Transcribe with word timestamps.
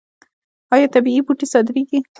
آیا 0.73 0.87
طبیعي 0.95 1.21
بوټي 1.25 1.45
صادریږي؟ 1.53 1.99